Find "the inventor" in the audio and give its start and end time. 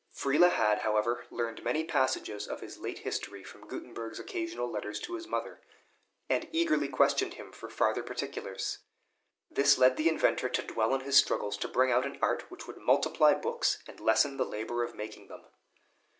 9.97-10.49